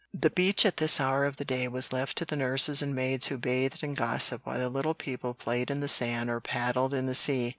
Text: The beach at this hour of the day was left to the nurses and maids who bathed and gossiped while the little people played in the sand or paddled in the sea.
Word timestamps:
The 0.19 0.31
beach 0.31 0.65
at 0.65 0.77
this 0.77 0.99
hour 0.99 1.25
of 1.25 1.37
the 1.37 1.45
day 1.45 1.67
was 1.67 1.93
left 1.93 2.17
to 2.17 2.25
the 2.25 2.35
nurses 2.35 2.81
and 2.81 2.95
maids 2.95 3.27
who 3.27 3.37
bathed 3.37 3.83
and 3.83 3.95
gossiped 3.95 4.47
while 4.47 4.57
the 4.57 4.67
little 4.67 4.95
people 4.95 5.35
played 5.35 5.69
in 5.69 5.79
the 5.79 5.87
sand 5.87 6.27
or 6.27 6.41
paddled 6.41 6.95
in 6.95 7.05
the 7.05 7.13
sea. 7.13 7.49